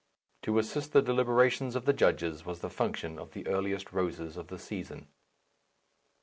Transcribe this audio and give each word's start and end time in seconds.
To 0.41 0.57
assist 0.57 0.93
the 0.93 1.03
deliberations 1.03 1.75
of 1.75 1.85
the 1.85 1.93
judges 1.93 2.43
was 2.43 2.61
the 2.61 2.71
function 2.71 3.19
of 3.19 3.33
the 3.33 3.45
earliest 3.45 3.93
roses 3.93 4.35
of 4.35 4.47
the 4.47 4.57
season. 4.57 5.09